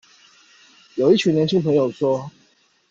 [0.95, 2.31] 有一群年輕朋友說